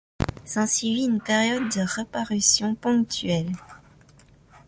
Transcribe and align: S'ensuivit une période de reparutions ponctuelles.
S'ensuivit 0.45 1.03
une 1.05 1.21
période 1.21 1.69
de 1.75 1.81
reparutions 1.81 2.73
ponctuelles. 2.73 3.51